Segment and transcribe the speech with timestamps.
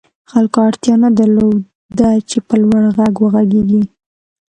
[0.31, 3.83] خلکو اړتیا نه درلوده چې په لوړ غږ وغږېږي